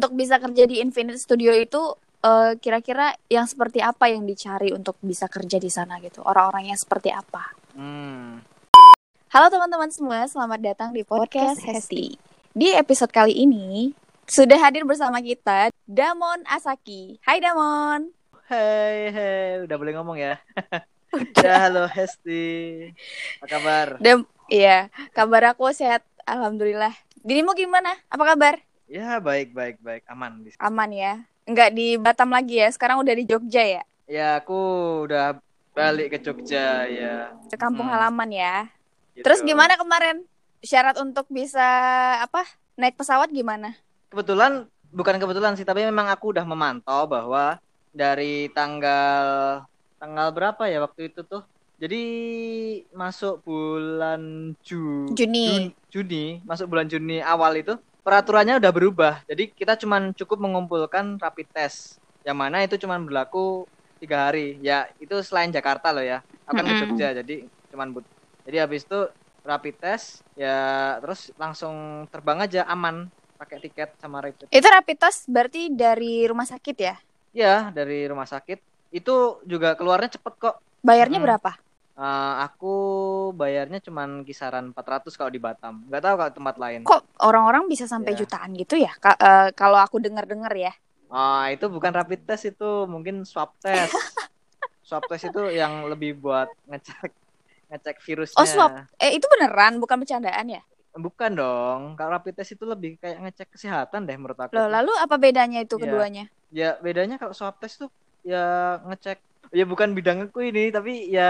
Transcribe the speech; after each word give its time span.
untuk 0.00 0.16
bisa 0.16 0.40
kerja 0.40 0.64
di 0.64 0.80
Infinite 0.80 1.20
Studio 1.20 1.52
itu 1.52 1.92
eh, 2.24 2.56
kira-kira 2.56 3.12
yang 3.28 3.44
seperti 3.44 3.84
apa 3.84 4.08
yang 4.08 4.24
dicari 4.24 4.72
untuk 4.72 4.96
bisa 5.04 5.28
kerja 5.28 5.60
di 5.60 5.68
sana 5.68 6.00
gitu? 6.00 6.24
Orang-orang 6.24 6.72
yang 6.72 6.80
seperti 6.80 7.12
apa? 7.12 7.52
Hmm. 7.76 8.40
Halo 9.28 9.52
teman-teman 9.52 9.92
semua, 9.92 10.24
selamat 10.24 10.72
datang 10.72 10.96
di 10.96 11.04
podcast 11.04 11.60
Hesti. 11.60 12.16
Di 12.56 12.72
episode 12.80 13.12
kali 13.12 13.44
ini 13.44 13.92
sudah 14.24 14.56
hadir 14.56 14.88
bersama 14.88 15.20
kita 15.20 15.68
Damon 15.84 16.48
Asaki. 16.48 17.20
Hai 17.20 17.44
Damon. 17.44 18.08
Hai, 18.48 19.12
hai, 19.12 19.68
udah 19.68 19.76
boleh 19.76 20.00
ngomong 20.00 20.16
ya? 20.16 20.40
ya, 21.44 21.68
halo 21.68 21.84
Hesti. 21.84 22.88
Apa 23.44 23.46
kabar? 23.52 23.86
Dam, 24.00 24.24
iya, 24.48 24.88
kabar 25.12 25.52
aku 25.52 25.68
sehat, 25.76 26.00
alhamdulillah. 26.24 26.96
Dirimu 27.20 27.52
gimana? 27.52 28.00
Apa 28.08 28.32
kabar? 28.32 28.69
Ya, 28.90 29.22
baik, 29.22 29.54
baik, 29.54 29.78
baik, 29.78 30.02
aman 30.10 30.42
di 30.42 30.50
sini. 30.50 30.58
Aman 30.58 30.90
ya. 30.90 31.22
Enggak 31.46 31.70
di 31.70 31.94
Batam 31.94 32.34
lagi 32.34 32.58
ya, 32.58 32.66
sekarang 32.74 32.98
udah 32.98 33.14
di 33.14 33.22
Jogja 33.22 33.62
ya. 33.62 33.82
Ya, 34.10 34.42
aku 34.42 34.58
udah 35.06 35.38
balik 35.70 36.10
ke 36.10 36.18
Jogja 36.18 36.90
ya. 36.90 37.30
Ke 37.46 37.54
kampung 37.54 37.86
Hmm. 37.86 37.94
halaman 37.94 38.34
ya. 38.34 38.66
Gitu. 39.14 39.22
Terus 39.22 39.46
gimana 39.46 39.78
kemarin? 39.78 40.26
Syarat 40.58 40.98
untuk 40.98 41.30
bisa 41.30 41.62
apa? 42.18 42.42
Naik 42.74 42.98
pesawat 42.98 43.30
gimana? 43.30 43.78
Kebetulan, 44.10 44.66
bukan 44.90 45.22
kebetulan 45.22 45.54
sih, 45.54 45.62
tapi 45.62 45.86
memang 45.86 46.10
aku 46.10 46.34
udah 46.34 46.42
memantau 46.42 47.06
bahwa 47.06 47.62
dari 47.94 48.50
tanggal 48.50 49.62
tanggal 50.02 50.34
berapa 50.34 50.66
ya 50.66 50.82
waktu 50.82 51.14
itu 51.14 51.22
tuh? 51.22 51.46
Jadi 51.78 52.02
masuk 52.90 53.46
bulan 53.46 54.52
Ju- 54.66 55.14
Juni. 55.14 55.46
Jun- 55.46 55.74
Juni, 55.94 56.24
masuk 56.42 56.66
bulan 56.74 56.90
Juni 56.90 57.22
awal 57.22 57.62
itu 57.62 57.78
peraturannya 58.04 58.54
udah 58.60 58.72
berubah. 58.76 59.14
Jadi 59.30 59.42
kita 59.58 59.74
cuman 59.82 60.12
cukup 60.18 60.38
mengumpulkan 60.44 61.16
rapid 61.20 61.48
test, 61.54 62.00
yang 62.26 62.36
mana 62.38 62.64
itu 62.66 62.76
cuman 62.82 63.00
berlaku 63.08 63.66
tiga 64.00 64.28
hari. 64.30 64.58
Ya 64.64 64.88
itu 65.02 65.14
selain 65.26 65.50
Jakarta 65.52 65.92
loh 65.94 66.04
ya. 66.04 66.20
Akan 66.48 66.66
ke 66.70 66.74
Mm-mm. 66.74 66.80
Jogja, 66.80 67.14
jadi 67.18 67.46
cuman 67.72 67.88
but. 67.94 68.04
Jadi 68.46 68.56
habis 68.58 68.82
itu 68.88 68.96
rapid 69.46 69.74
test, 69.82 70.24
ya 70.34 70.48
terus 71.04 71.30
langsung 71.38 72.06
terbang 72.12 72.38
aja 72.44 72.60
aman 72.72 73.06
pakai 73.38 73.56
tiket 73.62 73.94
sama 74.02 74.18
rapid. 74.24 74.48
Itu 74.58 74.66
rapid 74.76 74.96
test 75.02 75.20
berarti 75.34 75.62
dari 75.74 76.12
rumah 76.30 76.46
sakit 76.46 76.76
ya? 76.86 76.94
Ya 77.40 77.70
dari 77.76 77.94
rumah 78.10 78.26
sakit 78.34 78.58
itu 78.98 79.10
juga 79.52 79.68
keluarnya 79.78 80.10
cepet 80.18 80.34
kok. 80.42 80.54
Bayarnya 80.86 81.18
Mm-mm. 81.18 81.24
berapa? 81.24 81.50
Eh, 81.98 82.34
aku 82.40 82.74
bayarnya 83.34 83.82
cuman 83.82 84.22
kisaran 84.22 84.70
400 84.72 85.12
kalau 85.18 85.28
di 85.28 85.42
Batam. 85.42 85.84
Nggak 85.90 86.02
tahu 86.02 86.14
kalau 86.16 86.32
tempat 86.32 86.56
lain. 86.56 86.80
Kok 86.86 87.02
orang-orang 87.26 87.66
bisa 87.68 87.84
sampai 87.84 88.14
Ya. 88.14 88.24
jutaan 88.24 88.54
gitu 88.56 88.78
ya? 88.78 88.94
Ka- 88.96 89.18
eh, 89.20 89.48
kalau 89.52 89.76
aku 89.76 90.00
dengar-dengar 90.00 90.54
ya. 90.54 90.72
Ah, 91.10 91.50
itu 91.50 91.66
bukan 91.66 91.90
rapid 91.90 92.22
test 92.24 92.46
itu 92.48 92.86
mungkin 92.86 93.26
swab 93.26 93.52
test. 93.58 93.90
swab 94.86 95.04
test 95.10 95.28
itu 95.28 95.50
yang 95.50 95.90
lebih 95.90 96.16
buat 96.16 96.48
ngecek 96.70 97.10
ngecek 97.70 97.96
virusnya. 98.00 98.38
Oh, 98.40 98.46
swab. 98.46 98.70
Eh 98.96 99.18
itu 99.18 99.26
beneran, 99.26 99.76
bukan 99.82 100.00
bercandaan 100.00 100.46
ya? 100.48 100.62
Bukan 100.90 101.36
dong. 101.36 101.80
Kalau 101.94 102.10
rapid 102.16 102.34
test 102.38 102.54
itu 102.54 102.64
lebih 102.64 102.96
kayak 102.96 103.18
ngecek 103.22 103.48
kesehatan 103.54 104.06
deh 104.06 104.16
menurut 104.16 104.38
aku. 104.38 104.54
Loh, 104.56 104.66
lalu 104.70 104.90
apa 104.96 105.18
bedanya 105.18 105.62
itu 105.62 105.76
Iya. 105.76 105.82
keduanya? 105.84 106.24
Ya 106.50 106.70
bedanya 106.82 107.18
kalau 107.18 107.34
swab 107.34 107.58
test 107.62 107.78
tuh 107.78 107.90
ya 108.22 108.78
ngecek 108.86 109.22
ya 109.58 109.64
bukan 109.72 109.90
bidang 109.96 110.18
aku 110.24 110.38
ini 110.48 110.60
tapi 110.76 110.90
ya 111.16 111.22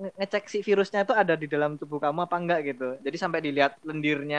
nge- 0.00 0.14
ngecek 0.18 0.44
si 0.52 0.58
virusnya 0.68 1.00
itu 1.04 1.14
ada 1.22 1.34
di 1.42 1.46
dalam 1.54 1.70
tubuh 1.80 1.98
kamu 2.04 2.20
apa 2.26 2.36
enggak 2.40 2.58
gitu. 2.68 2.84
Jadi 3.04 3.16
sampai 3.22 3.40
dilihat 3.46 3.72
lendirnya 3.88 4.38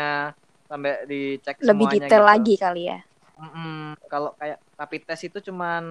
sampai 0.70 0.92
dicek 1.12 1.58
Lebih 1.68 1.70
semuanya 1.70 2.08
detail 2.10 2.24
gitu. 2.24 2.30
lagi 2.30 2.56
kali 2.64 2.84
ya. 2.92 3.00
Mm-mm. 3.38 3.94
Kalau 4.12 4.30
kayak 4.40 4.58
rapid 4.80 5.02
test 5.08 5.24
itu 5.30 5.38
cuman 5.50 5.84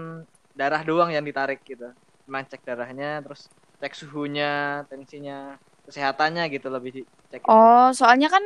darah 0.58 0.82
doang 0.88 1.10
yang 1.14 1.24
ditarik 1.28 1.60
gitu. 1.70 1.84
Cuman 2.26 2.42
cek 2.50 2.62
darahnya, 2.68 3.06
terus 3.24 3.40
cek 3.80 3.92
suhunya, 4.00 4.46
tensinya, 4.90 5.34
kesehatannya 5.86 6.42
gitu 6.54 6.66
lebih 6.75 6.91
dicek. 6.98 7.42
gitu. 7.50 7.62
Oh, 7.62 7.94
soalnya 7.98 8.26
kan 8.34 8.44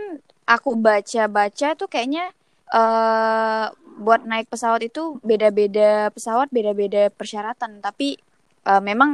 aku 0.51 0.69
baca-baca 0.85 1.67
tuh 1.79 1.89
kayaknya 1.93 2.23
eh 2.75 3.65
buat 4.05 4.21
naik 4.31 4.47
pesawat 4.53 4.81
itu 4.89 5.01
beda-beda 5.29 5.81
pesawat, 6.15 6.49
beda-beda 6.57 6.99
persyaratan. 7.19 7.81
Tapi 7.85 8.05
eh, 8.69 8.81
memang 8.89 9.11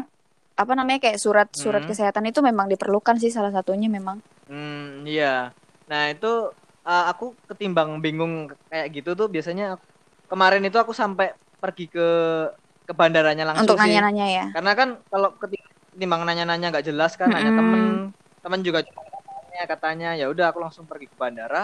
apa 0.63 0.73
namanya 0.79 0.99
kayak 1.05 1.19
surat-surat 1.25 1.83
Hmm. 1.83 1.91
kesehatan 1.91 2.25
itu 2.31 2.41
memang 2.49 2.67
diperlukan 2.73 3.17
sih 3.23 3.31
salah 3.37 3.53
satunya 3.57 3.89
memang. 3.97 4.19
Hmm, 4.49 4.75
iya. 5.11 5.25
Nah, 5.91 6.01
itu 6.13 6.27
uh, 6.89 7.03
aku 7.11 7.25
ketimbang 7.49 7.91
bingung 8.05 8.33
kayak 8.71 8.87
gitu 8.97 9.11
tuh 9.19 9.27
biasanya 9.35 9.65
kemarin 10.31 10.63
itu 10.67 10.77
aku 10.83 10.95
sampai 11.03 11.27
pergi 11.63 11.83
ke 11.95 12.01
ke 12.87 12.93
bandaranya 13.01 13.45
langsung 13.51 13.77
Untuk 13.77 13.77
sih. 13.85 13.97
nanya-nanya 13.97 14.27
ya. 14.37 14.47
Karena 14.55 14.71
kan 14.81 14.89
kalau 15.13 15.29
keti- 15.41 15.63
ketimbang 15.93 16.23
nanya-nanya 16.27 16.67
nggak 16.73 16.87
jelas 16.91 17.13
kan, 17.21 17.29
nanya 17.35 17.51
Mm-mm. 17.51 17.59
temen, 17.59 17.83
temen 18.43 18.61
juga 18.67 18.81
katanya 18.87 19.63
katanya 19.73 20.07
ya 20.21 20.25
udah 20.33 20.45
aku 20.51 20.59
langsung 20.65 20.87
pergi 20.91 21.07
ke 21.13 21.17
bandara 21.23 21.59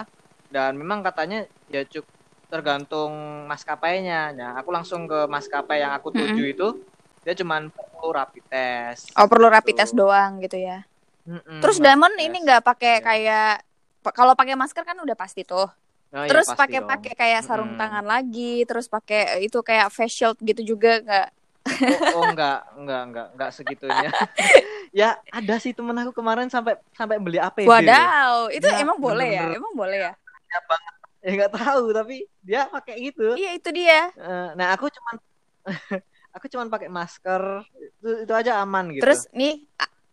dan 0.53 0.71
memang 0.81 0.99
katanya 1.07 1.35
ya 1.73 1.79
cuk 1.91 2.05
tergantung 2.51 3.13
maskapainya. 3.51 4.15
Nah, 4.37 4.49
aku 4.59 4.69
langsung 4.75 5.01
ke 5.11 5.15
maskapai 5.35 5.77
yang 5.83 5.93
aku 5.97 6.09
tuju 6.17 6.41
itu 6.53 6.63
dia 7.23 7.33
cuman 7.39 7.61
perlu 7.71 8.07
rapid 8.13 8.43
test. 8.51 9.03
Oh, 9.17 9.27
perlu 9.31 9.47
rapid 9.49 9.75
Gitu. 9.75 9.79
test 9.79 9.93
doang 9.95 10.41
gitu 10.43 10.57
ya. 10.57 10.83
Mm-mm, 11.27 11.59
Terus 11.63 11.77
rapid 11.79 11.83
Diamond 11.83 12.15
test. 12.15 12.25
ini 12.27 12.37
nggak 12.43 12.61
pakai 12.65 12.93
Iya. 12.99 13.05
kayak 13.07 13.47
kalau 14.15 14.33
pakai 14.35 14.55
masker 14.59 14.83
kan 14.83 14.97
udah 14.99 15.15
pasti 15.15 15.41
tuh. 15.47 15.67
Oh, 16.13 16.25
iya, 16.25 16.29
Terus 16.29 16.47
pasti 16.49 16.71
pakai 16.73 16.79
pakai 16.83 17.13
kayak 17.19 17.41
sarung 17.47 17.71
Mm-mm. 17.73 17.79
tangan 17.79 18.05
lagi, 18.07 18.63
terus 18.67 18.87
pakai 18.87 19.43
itu 19.47 19.59
kayak 19.63 19.87
face 19.91 20.13
shield 20.23 20.37
gitu 20.43 20.75
juga 20.75 20.99
nggak? 21.03 21.27
Oh, 21.83 21.99
oh 22.15 22.25
enggak, 22.31 22.57
enggak, 22.79 23.01
enggak, 23.07 23.27
enggak 23.35 23.49
segitunya. 23.55 24.09
ya 24.99 25.09
ada 25.31 25.55
sih 25.63 25.71
temen 25.75 25.95
aku 25.99 26.11
kemarin 26.15 26.47
sampai 26.51 26.73
sampai 26.95 27.17
beli 27.19 27.39
APD. 27.39 27.69
Wadaw, 27.69 28.51
itu 28.51 28.67
Ya, 28.67 28.77
emang 28.83 28.97
boleh 28.99 29.29
ya? 29.35 29.45
Emang 29.55 29.73
boleh 29.75 29.97
ya? 30.09 30.13
Ya 31.23 31.29
enggak 31.31 31.51
tahu 31.55 31.83
tapi 31.95 32.15
dia 32.43 32.67
pakai 32.67 32.95
gitu. 32.99 33.23
Iya 33.39 33.49
itu 33.57 33.69
dia. 33.71 34.11
Eh, 34.19 34.47
Nah 34.59 34.67
aku 34.75 34.85
cuman 34.91 35.15
aku 36.35 36.45
cuman 36.49 36.67
pakai 36.73 36.89
masker 36.89 37.41
itu, 37.77 38.09
itu 38.25 38.33
aja 38.33 38.51
aman 38.63 38.85
gitu. 38.93 39.03
Terus 39.05 39.21
nih, 39.33 39.53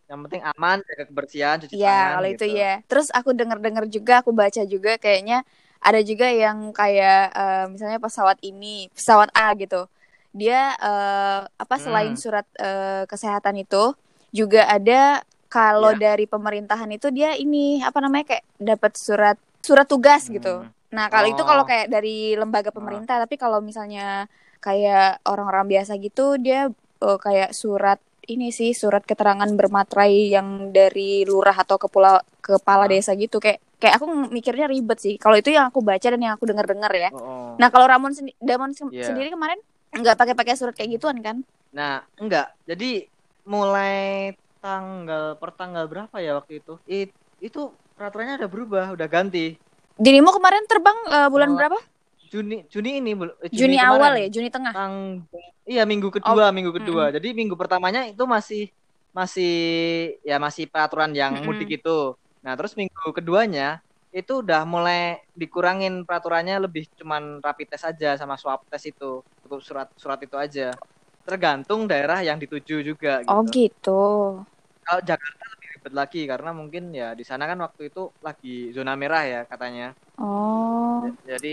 yang 0.09 0.19
penting 0.27 0.41
aman, 0.43 0.77
jaga 0.85 1.03
kebersihan, 1.09 1.55
cuci 1.61 1.75
ya 1.75 1.87
tangan 1.87 2.09
kalau 2.19 2.27
itu 2.29 2.45
gitu. 2.45 2.55
ya. 2.61 2.73
Terus 2.89 3.07
aku 3.15 3.29
denger-denger 3.33 3.85
juga, 3.89 4.13
aku 4.21 4.31
baca 4.35 4.61
juga 4.67 4.91
kayaknya 4.99 5.43
ada 5.81 5.99
juga 6.05 6.27
yang 6.29 6.69
kayak 6.75 7.21
eh, 7.33 7.65
misalnya 7.73 7.99
pesawat 8.01 8.37
ini, 8.45 8.91
pesawat 8.93 9.29
A 9.33 9.55
gitu. 9.57 9.87
Dia 10.31 10.75
eh, 10.79 11.41
apa 11.47 11.75
selain 11.81 12.13
Hmm. 12.13 12.21
surat 12.23 12.45
eh, 12.59 13.03
kesehatan 13.07 13.55
itu 13.63 13.95
juga 14.31 14.67
ada 14.67 15.23
kalau 15.51 15.91
Ya. 15.91 15.99
dari 16.11 16.25
pemerintahan 16.29 16.87
itu 16.95 17.11
dia 17.11 17.35
ini 17.35 17.83
apa 17.83 17.99
namanya 17.99 18.35
kayak 18.35 18.45
dapat 18.55 18.91
surat 18.95 19.37
surat 19.59 19.83
tugas 19.87 20.27
gitu. 20.31 20.63
Hmm. 20.63 20.71
Nah, 20.91 21.07
kalau 21.07 21.27
itu 21.27 21.39
Oh. 21.43 21.47
kalau 21.47 21.63
kayak 21.63 21.87
dari 21.91 22.35
lembaga 22.35 22.71
pemerintah, 22.71 23.15
tapi 23.23 23.35
kalau 23.39 23.59
misalnya 23.63 24.27
kayak 24.61 25.19
orang-orang 25.25 25.65
biasa 25.67 25.97
gitu, 25.97 26.37
dia 26.37 26.69
eh, 27.01 27.17
kayak 27.17 27.51
surat 27.51 27.97
ini 28.23 28.49
sih, 28.49 28.71
surat 28.71 29.01
keterangan 29.01 29.49
bermaterai 29.49 30.29
yang 30.29 30.69
dari 30.69 31.25
lurah 31.25 31.57
atau 31.57 31.75
kepala 31.75 32.21
kepala 32.39 32.85
Ah. 32.85 32.89
desa 32.89 33.11
gitu. 33.13 33.41
Kayak 33.41 33.59
kayak 33.75 33.97
aku 33.97 34.05
mikirnya 34.29 34.69
ribet 34.69 35.01
sih. 35.01 35.17
Kalau 35.17 35.33
itu 35.33 35.49
yang 35.49 35.65
aku 35.65 35.81
baca 35.81 36.05
dan 36.05 36.21
yang 36.21 36.37
aku 36.37 36.45
dengar-dengar 36.45 36.93
ya. 36.93 37.09
Oh, 37.09 37.17
oh. 37.17 37.49
Nah, 37.57 37.67
kalau 37.67 37.89
Ramon 37.89 38.13
sendi 38.13 38.37
Damon 38.37 38.71
se- 38.71 38.85
Iya. 38.87 39.09
sendiri 39.09 39.33
kemarin 39.33 39.57
nggak 39.91 40.15
pakai-pakai 40.15 40.53
surat 40.53 40.71
kayak 40.71 40.95
gituan 40.95 41.17
kan? 41.19 41.41
Nah, 41.73 42.05
enggak. 42.15 42.53
Jadi 42.63 43.09
mulai 43.43 44.31
tanggal 44.61 45.35
per 45.35 45.51
tanggal 45.51 45.89
berapa 45.89 46.15
ya 46.17 46.37
waktu 46.37 46.61
itu? 46.61 46.77
It, 46.85 47.09
itu 47.41 47.73
peraturannya 47.97 48.37
udah 48.37 48.49
berubah, 48.49 48.85
udah 48.93 49.07
ganti. 49.07 49.57
Dirimu 49.97 50.29
kemarin 50.31 50.63
terbang 50.65 50.97
eh, 51.09 51.27
bulan 51.27 51.49
Oh, 51.51 51.57
berapa? 51.57 51.77
Juni 52.31 52.55
Juni 52.73 52.89
ini 52.99 53.11
eh, 53.45 53.51
Juni, 53.51 53.75
kemarin. 53.83 53.83
awal 53.91 54.11
ya, 54.21 54.27
Juni 54.31 54.49
tengah. 54.51 54.75
Tang 54.75 54.95
iya 55.71 55.81
minggu 55.91 56.09
kedua, 56.15 56.43
Oh, 56.43 56.55
minggu 56.55 56.71
kedua. 56.77 57.03
Jadi 57.15 57.27
minggu 57.39 57.55
pertamanya 57.61 58.01
itu 58.11 58.23
masih 58.35 58.61
masih 59.17 59.49
ya 60.29 60.35
masih 60.45 60.63
peraturan 60.71 61.11
yang 61.21 61.33
Mm-mm. 61.35 61.47
mudik 61.47 61.69
itu. 61.77 61.89
Nah, 62.45 62.53
terus 62.57 62.73
minggu 62.79 63.01
keduanya 63.17 63.63
itu 64.15 64.31
udah 64.43 64.61
mulai 64.73 65.19
dikurangin 65.41 65.93
peraturannya 66.07 66.55
lebih 66.65 66.83
cuman 66.99 67.23
rapid 67.45 67.67
test 67.71 67.85
aja 67.91 68.07
sama 68.19 68.35
swab 68.41 68.59
test 68.71 68.85
itu. 68.91 69.05
Cukup 69.43 69.59
surat 69.67 69.87
surat 70.01 70.19
itu 70.25 70.35
aja. 70.39 70.63
Tergantung 71.27 71.81
daerah 71.91 72.19
yang 72.27 72.37
dituju 72.43 72.75
juga 72.89 73.09
gitu. 73.27 73.35
Oh 73.35 73.41
gitu. 73.55 73.91
Kalau 74.85 75.01
Jakarta 75.09 75.43
lebih 75.53 75.67
ribet 75.73 75.93
lagi 75.99 76.19
karena 76.31 76.49
mungkin 76.59 76.83
ya 76.99 77.07
di 77.19 77.23
sana 77.29 77.43
kan 77.49 77.57
waktu 77.65 77.81
itu 77.89 78.01
lagi 78.25 78.49
zona 78.75 78.93
merah 79.01 79.23
ya 79.33 79.39
katanya. 79.51 79.85
Oh. 80.17 81.17
Jadi 81.29 81.47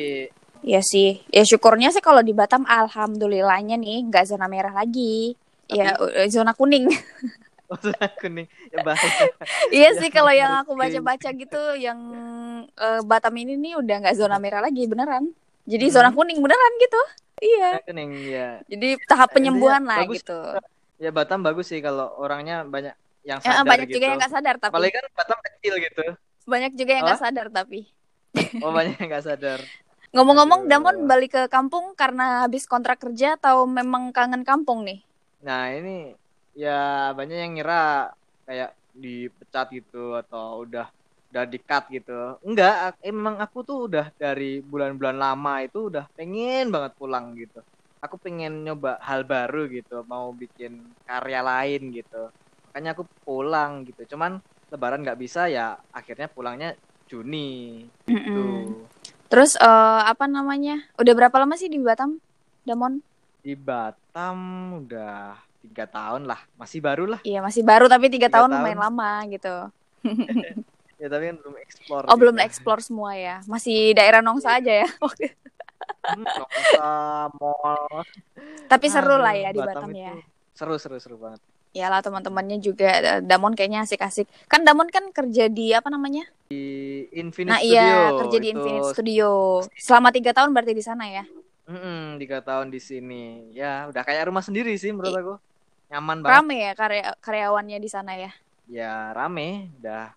Iya 0.68 0.84
sih, 0.84 1.24
ya 1.32 1.42
syukurnya 1.42 1.88
sih 1.88 2.04
kalau 2.04 2.20
di 2.20 2.36
Batam 2.36 2.68
alhamdulillahnya 2.68 3.80
nih 3.80 4.04
nggak 4.04 4.28
zona 4.28 4.44
merah 4.46 4.76
lagi. 4.76 5.32
Ya 5.64 5.96
eh, 5.96 6.28
zona 6.28 6.52
kuning. 6.52 6.84
oh, 7.72 7.78
zona 7.80 8.04
kuning 8.20 8.44
ya 8.68 8.78
iya 9.72 9.88
Ya, 9.88 9.96
sih 9.96 10.08
kalau 10.08 10.28
yang 10.28 10.52
aku 10.60 10.76
baca-baca 10.76 11.28
gitu 11.32 11.62
yang 11.74 11.96
eh, 12.68 13.00
Batam 13.00 13.32
ini 13.34 13.56
nih 13.56 13.80
udah 13.80 13.96
nggak 14.04 14.16
zona 14.16 14.36
merah 14.36 14.60
lagi 14.60 14.84
beneran. 14.84 15.32
Jadi 15.64 15.88
Mhm. 15.88 15.92
zona 15.92 16.10
kuning 16.12 16.36
beneran 16.36 16.72
gitu. 16.76 17.00
Iya. 17.38 17.68
Ya, 17.70 17.80
kuning 17.84 18.10
ya. 18.28 18.48
Jadi 18.68 18.88
tahap 19.04 19.32
Intinya 19.32 19.34
penyembuhan 19.34 19.82
lah 19.84 20.04
bagus. 20.04 20.20
gitu. 20.20 20.38
Ya 20.98 21.08
Batam 21.08 21.40
bagus 21.40 21.72
sih 21.72 21.80
kalau 21.80 22.12
orangnya 22.16 22.68
banyak 22.68 22.92
yang 23.24 23.40
Ya, 23.40 23.56
sadar 23.56 23.64
banyak 23.64 23.86
gitu. 23.88 23.96
juga 23.96 24.04
yang 24.06 24.18
nggak 24.20 24.32
sadar 24.32 24.54
tapi 24.58 24.72
Apalagi 24.72 24.92
kan 24.92 25.04
Batam 25.16 25.38
kecil 25.40 25.74
gitu. 25.80 26.04
banyak 26.44 26.72
juga 26.76 26.92
yang 26.92 27.04
nggak 27.08 27.22
sadar 27.22 27.46
tapi. 27.48 27.80
Oh 28.60 28.68
banyak 28.68 29.00
yang 29.00 29.08
nggak 29.08 29.24
sadar. 29.24 29.60
Ngomong-ngomong, 30.14 30.62
Aduh. 30.62 30.70
Damon 30.70 30.96
balik 31.10 31.30
ke 31.36 31.42
kampung 31.54 31.86
karena 32.00 32.24
habis 32.44 32.64
kontrak 32.72 32.98
kerja 33.04 33.28
atau 33.40 33.56
memang 33.78 34.04
kangen 34.16 34.42
kampung 34.50 34.78
nih? 34.88 34.98
Nah 35.46 35.62
ini 35.76 35.90
ya 36.62 36.70
banyak 37.18 37.36
yang 37.42 37.50
ngira 37.54 37.74
kayak 38.46 38.70
dipecat 39.02 39.66
gitu 39.76 39.96
atau 40.20 40.42
udah 40.64 40.86
udah 41.30 41.44
di 41.52 41.58
cut 41.68 41.84
gitu. 41.94 42.12
Enggak, 42.46 42.72
ak- 42.86 43.00
emang 43.10 43.36
aku 43.44 43.58
tuh 43.68 43.76
udah 43.86 44.04
dari 44.22 44.44
bulan-bulan 44.70 45.16
lama 45.24 45.50
itu 45.66 45.78
udah 45.92 46.04
pengen 46.16 46.64
banget 46.74 46.92
pulang 47.00 47.26
gitu. 47.40 47.58
Aku 48.04 48.16
pengen 48.24 48.52
nyoba 48.64 48.90
hal 49.08 49.20
baru 49.32 49.58
gitu, 49.76 49.92
mau 50.12 50.26
bikin 50.42 50.72
karya 51.06 51.40
lain 51.50 51.80
gitu. 51.96 52.16
Makanya 52.66 52.88
aku 52.96 53.04
pulang 53.26 53.72
gitu. 53.88 54.02
Cuman 54.14 54.32
Lebaran 54.72 55.00
nggak 55.04 55.20
bisa 55.24 55.40
ya 55.48 55.62
akhirnya 55.96 56.28
pulangnya 56.34 56.68
Juni 57.10 57.36
Mm-mm. 58.08 58.28
tuh. 58.32 58.88
Terus 59.28 59.54
eh, 59.60 60.00
apa 60.08 60.24
namanya? 60.24 60.84
Udah 60.96 61.12
berapa 61.12 61.36
lama 61.36 61.54
sih 61.60 61.68
di 61.68 61.76
Batam, 61.76 62.16
Damon? 62.64 63.04
Di 63.44 63.52
Batam 63.52 64.36
udah 64.84 65.36
tiga 65.60 65.84
tahun 65.84 66.24
lah, 66.24 66.40
masih 66.56 66.80
baru 66.80 67.04
lah. 67.04 67.20
Iya 67.22 67.44
masih 67.44 67.60
baru 67.60 67.86
tapi 67.92 68.08
tiga 68.08 68.32
tahun 68.32 68.48
tahun. 68.50 68.60
lumayan 68.60 68.80
lama 68.80 69.10
gitu. 69.28 69.54
Ya 70.98 71.06
tapi 71.06 71.30
kan 71.30 71.38
belum 71.38 71.54
explore. 71.62 72.04
Oh 72.10 72.18
belum 72.18 72.42
gitu. 72.42 72.46
explore 72.50 72.82
semua 72.82 73.14
ya? 73.14 73.38
Masih 73.46 73.94
daerah 73.94 74.18
Nongsa 74.18 74.58
aja 74.58 74.82
ya? 74.82 74.88
Hmm, 76.08 76.24
Nongsa, 76.24 76.90
mall. 77.38 78.02
tapi 78.66 78.90
seru 78.90 79.14
lah 79.20 79.30
ya 79.36 79.54
di 79.54 79.60
Batam, 79.62 79.92
itu 79.92 80.02
ya. 80.02 80.16
Seru 80.56 80.74
seru 80.80 80.98
seru 80.98 81.16
banget. 81.20 81.38
Iyalah 81.76 82.00
teman-temannya 82.00 82.58
juga 82.64 83.20
Damon 83.20 83.52
kayaknya 83.52 83.84
asik-asik. 83.84 84.26
Kan 84.48 84.64
Damon 84.64 84.88
kan 84.88 85.04
kerja 85.12 85.46
di 85.52 85.70
apa 85.76 85.92
namanya? 85.92 86.24
Di 86.48 87.04
Infinite 87.12 87.54
nah 87.54 87.60
Studio. 87.60 87.76
iya 87.76 87.96
kerja 88.16 88.36
di 88.40 88.48
itu, 88.48 88.56
Infinite 88.56 88.88
Studio. 88.96 89.28
Selama 89.76 90.08
tiga 90.10 90.32
tahun 90.32 90.50
berarti 90.56 90.72
di 90.72 90.84
sana 90.84 91.04
ya? 91.06 91.24
Mm-mm, 91.68 92.16
tiga 92.16 92.40
tahun 92.40 92.72
di 92.72 92.80
sini. 92.80 93.52
Ya 93.52 93.84
udah 93.92 94.00
kayak 94.00 94.32
rumah 94.32 94.40
sendiri 94.40 94.72
sih 94.80 94.88
menurut 94.88 95.12
aku. 95.12 95.34
Nyaman 95.92 96.18
banget. 96.24 96.36
Rame 96.40 96.56
ya 96.56 96.72
karya 96.72 97.02
karyawannya 97.20 97.78
di 97.80 97.90
sana 97.92 98.12
ya? 98.16 98.32
Ya 98.68 99.12
rame, 99.16 99.72
udah 99.80 100.12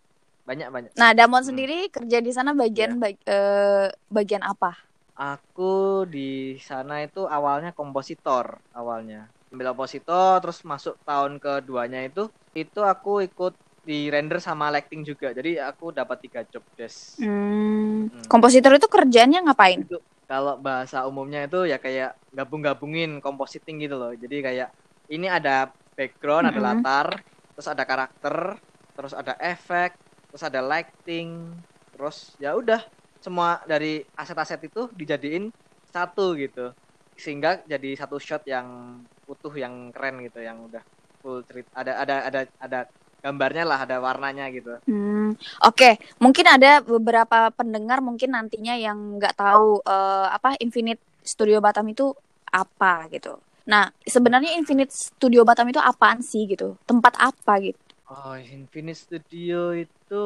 banyak 0.47 0.68
banyak. 0.71 0.92
Nah 0.95 1.12
Damon 1.12 1.44
Hmm. 1.44 1.50
sendiri 1.51 1.88
kerja 1.92 2.18
di 2.24 2.31
sana 2.31 2.51
bagian 2.56 3.00
bag- 3.00 3.24
eh, 3.27 3.92
bagian 4.07 4.44
apa? 4.44 4.75
Aku 5.15 6.07
di 6.07 6.56
sana 6.59 7.04
itu 7.04 7.27
awalnya 7.27 7.75
kompositor 7.75 8.59
awalnya. 8.71 9.27
Ambil 9.51 9.68
kompositor 9.75 10.39
terus 10.44 10.59
masuk 10.63 10.95
tahun 11.07 11.33
keduanya 11.44 12.00
itu 12.07 12.24
itu 12.56 12.80
aku 12.94 13.24
ikut 13.27 13.53
di 13.88 14.07
render 14.13 14.39
sama 14.39 14.71
lighting 14.74 15.01
juga. 15.09 15.27
Jadi 15.38 15.59
aku 15.59 15.92
dapat 15.92 16.18
tiga 16.24 16.42
job 16.51 16.63
desk. 16.80 17.19
Hmm, 17.19 18.09
Hmm. 18.12 18.31
kompositor 18.31 18.71
itu 18.80 18.88
kerjaannya 18.95 19.39
ngapain? 19.45 19.81
Itu 19.81 20.03
kalau 20.27 20.59
bahasa 20.59 21.03
umumnya 21.07 21.48
itu 21.48 21.68
ya 21.71 21.77
kayak 21.80 22.15
gabung-gabungin 22.31 23.19
compositing 23.24 23.83
gitu 23.83 23.95
loh. 24.00 24.12
Jadi 24.15 24.38
kayak 24.44 24.69
ini 25.12 25.27
ada 25.27 25.71
background, 25.95 26.51
ada 26.51 26.59
Mhm. 26.59 26.65
latar, 26.71 27.07
terus 27.56 27.68
ada 27.68 27.83
karakter, 27.88 28.36
terus 28.95 29.13
ada 29.15 29.33
efek, 29.39 29.95
terus 30.31 30.44
ada 30.47 30.59
lighting, 30.63 31.59
terus 31.92 32.36
ya 32.39 32.56
udah 32.56 32.80
semua 33.21 33.59
dari 33.68 34.04
aset-aset 34.15 34.59
itu 34.71 34.88
dijadiin 34.95 35.51
satu 35.92 36.36
gitu. 36.39 36.71
Sehingga 37.15 37.63
jadi 37.68 37.89
satu 38.00 38.18
shot 38.19 38.44
yang 38.47 38.68
utuh 39.31 39.54
yang 39.56 39.95
keren 39.95 40.19
gitu, 40.28 40.44
yang 40.44 40.68
udah 40.68 40.83
full 41.24 41.39
treat. 41.48 41.66
Ada 41.72 42.04
ada 42.04 42.16
ada 42.28 42.42
ada 42.60 42.80
gambarnya 43.22 43.63
lah, 43.63 43.80
ada 43.86 43.98
warnanya 44.01 44.50
gitu. 44.51 44.75
Hmm, 44.89 45.38
Oke, 45.63 46.01
mungkin 46.18 46.45
ada 46.50 46.81
beberapa 46.81 47.54
pendengar 47.54 48.01
mungkin 48.01 48.33
nantinya 48.33 48.75
yang 48.75 49.22
nggak 49.22 49.38
tahu 49.38 49.80
eh, 49.86 50.28
apa 50.33 50.57
Infinite 50.60 51.00
Studio 51.22 51.62
Batam 51.62 51.88
itu 51.88 52.12
apa 52.51 53.07
gitu. 53.13 53.39
Nah, 53.69 53.94
sebenarnya 54.04 54.57
Infinite 54.57 54.92
Studio 54.92 55.45
Batam 55.45 55.69
itu 55.69 55.80
apaan 55.80 56.19
sih 56.25 56.50
gitu? 56.50 56.75
Tempat 56.83 57.13
apa 57.22 57.62
gitu? 57.62 57.78
Oh, 58.12 58.36
Infinite 58.36 59.00
Studio 59.00 59.72
itu 59.72 60.25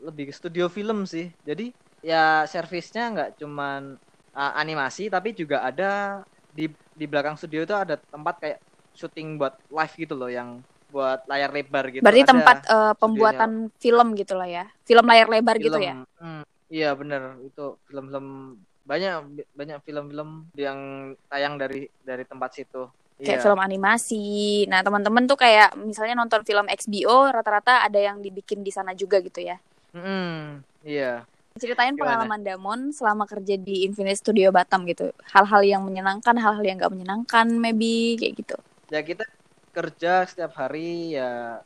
lebih 0.00 0.30
ke 0.30 0.32
studio 0.32 0.70
film 0.70 1.04
sih. 1.04 1.28
Jadi 1.42 1.74
ya 2.04 2.44
servisnya 2.48 3.10
nggak 3.12 3.30
cuman 3.40 3.96
uh, 4.36 4.52
animasi 4.60 5.08
tapi 5.08 5.32
juga 5.32 5.64
ada 5.64 6.22
di 6.52 6.68
di 6.94 7.04
belakang 7.10 7.34
studio 7.34 7.66
itu 7.66 7.74
ada 7.74 7.98
tempat 7.98 8.34
kayak 8.38 8.58
syuting 8.94 9.36
buat 9.36 9.58
live 9.68 9.94
gitu 9.98 10.14
loh 10.14 10.30
yang 10.30 10.62
buat 10.94 11.26
layar 11.26 11.50
lebar 11.50 11.90
gitu. 11.90 12.06
Berarti 12.06 12.22
Ada 12.22 12.30
tempat 12.30 12.56
eh, 12.70 12.94
pembuatan 12.94 13.50
film 13.82 14.14
gitu 14.14 14.38
lah 14.38 14.46
ya. 14.46 14.64
Film 14.86 15.04
layar 15.10 15.26
lebar 15.26 15.58
gitu 15.58 15.74
film. 15.74 15.82
ya. 15.82 15.94
Hmm, 16.22 16.42
iya 16.70 16.90
bener 16.94 17.42
itu 17.42 17.74
film-film 17.90 18.56
banyak 18.84 19.14
banyak 19.56 19.78
film-film 19.82 20.46
yang 20.54 20.78
tayang 21.26 21.58
dari 21.58 21.90
dari 22.06 22.22
tempat 22.22 22.54
situ. 22.54 22.86
Kayak 23.18 23.40
Iya. 23.40 23.44
film 23.46 23.60
animasi. 23.62 24.24
Nah, 24.66 24.82
teman-teman 24.82 25.22
tuh 25.30 25.38
kayak 25.38 25.78
misalnya 25.78 26.18
nonton 26.18 26.42
film 26.42 26.66
XBO 26.66 27.30
rata-rata 27.30 27.86
ada 27.86 27.98
yang 27.98 28.18
dibikin 28.18 28.66
di 28.66 28.74
sana 28.74 28.90
juga 28.90 29.22
gitu 29.22 29.38
ya. 29.38 29.54
Mm-mm, 29.94 30.66
iya. 30.82 31.22
Ceritain 31.54 31.94
Gimana? 31.94 32.18
pengalaman 32.18 32.42
Damon 32.42 32.80
selama 32.90 33.30
kerja 33.30 33.54
di 33.54 33.86
Infinite 33.86 34.18
Studio 34.18 34.50
Batam 34.50 34.82
gitu. 34.90 35.14
Hal-hal 35.30 35.62
yang 35.62 35.86
menyenangkan, 35.86 36.34
hal-hal 36.34 36.66
yang 36.66 36.82
gak 36.82 36.90
menyenangkan 36.90 37.46
maybe 37.54 38.18
kayak 38.18 38.34
gitu. 38.42 38.56
ya 38.92 39.00
kita 39.00 39.24
kerja 39.72 40.22
setiap 40.28 40.54
hari 40.54 41.16
ya 41.16 41.58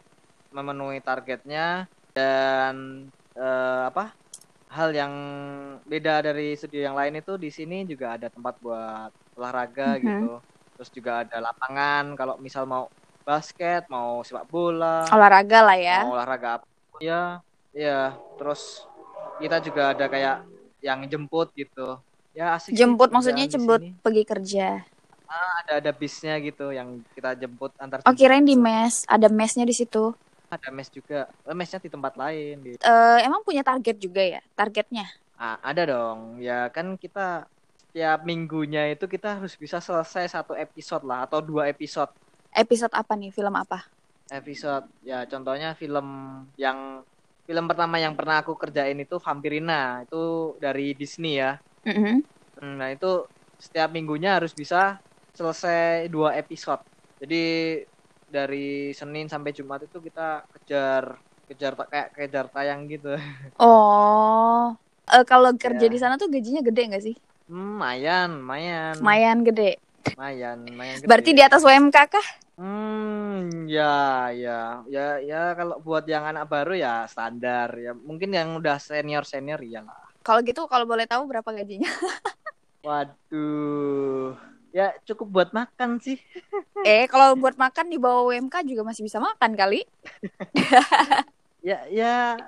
memenuhi 0.49 1.03
targetnya 1.03 1.85
dan 2.15 3.05
eh, 3.35 3.83
apa 3.85 4.15
hal 4.71 4.95
yang 4.95 5.13
beda 5.83 6.23
dari 6.23 6.55
studio 6.55 6.89
yang 6.89 6.97
lain 6.97 7.19
itu 7.19 7.35
di 7.37 7.51
sini 7.51 7.85
juga 7.85 8.17
ada 8.17 8.31
tempat 8.31 8.57
buat 8.63 9.11
olahraga 9.35 9.99
Mhm. 9.99 10.05
gitu 10.07 10.31
terus 10.79 10.91
juga 10.95 11.27
ada 11.27 11.43
lapangan 11.43 12.15
kalau 12.15 12.39
misal 12.39 12.65
mau 12.65 12.87
basket 13.27 13.85
mau 13.91 14.23
sepak 14.23 14.47
bola 14.47 15.05
Olahraga 15.11 15.59
lah 15.67 15.77
ya. 15.77 15.99
mau 16.07 16.15
olahraga 16.17 16.63
apa 16.63 16.67
ya 17.03 17.43
ya 17.75 18.15
terus 18.39 18.88
kita 19.39 19.57
juga 19.59 19.95
ada 19.95 20.07
kayak 20.07 20.37
yang 20.79 21.01
jemput 21.07 21.51
gitu 21.55 21.99
ya 22.31 22.55
asik 22.55 22.71
Jemput 22.71 23.09
kerjaan 23.09 23.15
maksudnya 23.15 23.47
jemput 23.47 23.81
pergi 23.99 24.23
kerja. 24.23 24.67
ada 25.29 25.73
ada 25.85 25.93
bisnya 25.93 26.41
gitu 26.41 26.73
yang 26.73 27.05
kita 27.13 27.37
jemput 27.37 27.75
antar 27.77 28.01
Oh 28.03 28.15
kirain 28.15 28.43
di 28.43 28.57
gitu. 28.57 28.65
mes, 28.65 29.05
ada 29.05 29.29
mesnya 29.29 29.65
di 29.65 29.75
situ. 29.75 30.15
ada 30.49 30.69
mes 30.73 30.89
juga 30.89 31.29
Eh, 31.45 31.53
mesnya 31.53 31.77
di 31.77 31.91
tempat 31.93 32.17
lain 32.17 32.57
di 32.65 32.71
Eh 32.81 33.19
emang 33.23 33.45
punya 33.45 33.61
target 33.61 33.97
juga 34.01 34.23
ya? 34.25 34.41
Targetnya? 34.57 35.05
Ah, 35.37 35.61
ada 35.63 35.83
dong 35.85 36.41
ya 36.41 36.67
kan 36.69 36.97
kita 36.97 37.45
setiap 37.89 38.25
minggunya 38.25 38.89
itu 38.89 39.05
kita 39.05 39.37
harus 39.39 39.55
bisa 39.55 39.79
selesai 39.79 40.31
satu 40.31 40.53
episode 40.55 41.05
lah 41.05 41.29
atau 41.29 41.39
dua 41.41 41.69
episode 41.69 42.11
Episode 42.49 42.95
apa 42.97 43.13
nih? 43.15 43.31
Film 43.31 43.55
apa? 43.55 43.85
episode 44.29 44.85
ya 45.01 45.25
contohnya 45.25 45.73
film 45.73 46.05
yang 46.55 47.01
film 47.49 47.65
pertama 47.71 47.97
yang 48.05 48.15
pernah 48.19 48.37
aku 48.43 48.53
kerjain 48.63 48.99
itu 49.05 49.17
Vampirina 49.27 49.75
itu 50.05 50.17
dari 50.65 50.83
Disney 51.01 51.33
ya 51.43 51.51
Mm-mm. 51.87 52.23
Hmm, 52.59 52.75
nah 52.81 52.89
itu 52.95 53.07
setiap 53.65 53.89
minggunya 53.97 54.29
harus 54.39 54.53
bisa 54.61 54.77
selesai 55.37 56.11
dua 56.15 56.35
episode 56.41 56.83
jadi 57.23 57.37
dari 58.35 58.91
Senin 58.99 59.27
sampai 59.33 59.51
Jumat 59.59 59.81
itu 59.87 59.99
kita 60.07 60.21
kejar 60.55 61.05
kejar 61.49 61.73
kayak 61.91 62.09
kejar 62.17 62.47
tayang 62.55 62.81
gitu 62.93 63.09
Oh. 63.61 64.77
Eh 65.15 65.23
kalau 65.31 65.51
kerja 65.63 65.87
Ya. 65.87 65.93
di 65.93 65.99
sana 66.03 66.15
tuh 66.21 66.29
gajinya 66.35 66.61
gede 66.69 66.81
nggak 66.89 67.03
sih? 67.07 67.15
Hmm, 67.49 67.71
mayan, 67.83 68.31
mayan, 68.49 68.99
Lumayan 68.99 69.45
gede. 69.47 69.81
Mayan, 70.17 70.59
mayan. 70.73 70.97
gede. 71.03 71.09
Berarti 71.11 71.31
di 71.35 71.43
atas 71.45 71.61
UMK 71.67 71.97
kah? 72.09 72.27
Hmm, 72.59 73.69
ya, 73.71 74.29
ya, 74.35 74.83
ya, 74.89 75.07
ya. 75.23 75.43
Kalau 75.55 75.79
buat 75.79 76.09
yang 76.09 76.27
anak 76.27 76.49
baru 76.49 76.75
ya 76.75 77.05
standar. 77.07 77.71
Ya 77.79 77.93
mungkin 77.95 78.33
yang 78.33 78.57
udah 78.59 78.81
senior 78.81 79.23
senior 79.23 79.61
ya 79.63 79.85
lah. 79.85 80.09
Kalau 80.25 80.41
gitu 80.43 80.67
kalau 80.67 80.85
boleh 80.85 81.07
tahu 81.07 81.29
berapa 81.29 81.47
gajinya? 81.47 81.87
Waduh, 82.87 84.39
ya 84.71 84.95
cukup 85.05 85.27
buat 85.29 85.51
makan 85.53 85.99
sih. 86.01 86.17
eh 86.89 87.05
kalau 87.07 87.35
buat 87.37 87.59
makan 87.59 87.91
di 87.91 87.99
bawah 87.99 88.33
UMK 88.33 88.65
juga 88.65 88.87
masih 88.87 89.05
bisa 89.05 89.19
makan 89.19 89.55
kali. 89.55 89.83
Ya, 91.59 91.85
ya 91.91 92.39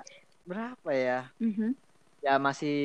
berapa 0.47 0.89
ya? 0.95 1.27
Mhm. 1.35 1.75
Ya 2.23 2.39
masih 2.39 2.75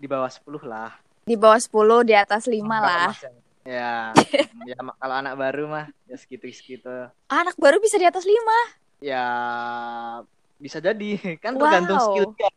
di 0.00 0.06
bawah 0.08 0.32
10 0.32 0.64
lah. 0.64 0.96
Di 1.28 1.36
bawah 1.36 1.60
10, 1.60 2.00
di 2.02 2.16
atas 2.16 2.48
5 2.48 2.80
Kalau 2.80 2.88
lah. 2.88 3.12
Mas 3.12 3.22
yang- 3.22 3.45
Ya, 3.66 4.14
ya 4.62 4.76
kalau 5.00 5.14
anak 5.18 5.34
baru 5.34 5.66
mah 5.66 5.86
ya 6.06 6.14
segitu-segitu. 6.14 7.10
Anak 7.26 7.58
baru 7.58 7.82
bisa 7.82 7.98
di 7.98 8.06
atas 8.06 8.22
5. 8.22 8.58
Ya 9.02 9.24
bisa 10.56 10.78
jadi 10.80 11.10
kan 11.44 11.52
Wow. 11.54 11.60
tergantung 11.60 11.98
skill 12.00 12.26
dia. 12.36 12.50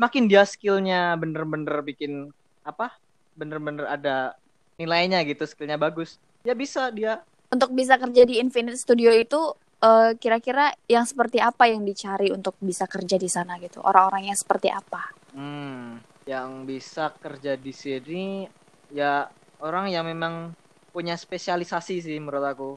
Makin 0.00 0.24
dia 0.30 0.42
skillnya 0.48 1.14
bener-bener 1.20 1.84
bikin 1.84 2.32
apa 2.64 2.94
bener-bener 3.36 3.84
ada 3.86 4.32
nilainya 4.78 5.20
gitu 5.26 5.44
skillnya 5.44 5.76
bagus 5.76 6.16
ya 6.42 6.54
bisa 6.54 6.88
dia 6.90 7.22
Untuk 7.52 7.76
bisa 7.76 8.00
kerja 8.00 8.22
di 8.24 8.40
Infinite 8.40 8.80
Studio 8.80 9.12
itu 9.12 9.40
eh, 9.84 10.16
kira-kira 10.16 10.72
yang 10.88 11.04
seperti 11.04 11.36
apa 11.36 11.68
yang 11.68 11.84
dicari 11.84 12.32
untuk 12.32 12.56
bisa 12.64 12.88
kerja 12.88 13.20
di 13.20 13.28
sana 13.28 13.60
gitu? 13.60 13.84
Orang-orang 13.84 14.32
yang 14.32 14.38
seperti 14.40 14.72
apa? 14.72 15.12
Hmm, 15.32 16.00
yang 16.28 16.64
bisa 16.68 17.12
kerja 17.16 17.56
di 17.56 17.72
sini 17.72 18.44
ya 18.92 19.28
orang 19.62 19.88
yang 19.94 20.04
memang 20.04 20.52
punya 20.92 21.14
spesialisasi 21.16 22.02
sih 22.04 22.18
menurut 22.20 22.44
aku. 22.44 22.70